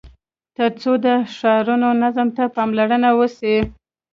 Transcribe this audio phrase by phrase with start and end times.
[0.57, 3.55] تر څو د ښارونو نظم ته پاملرنه وسي.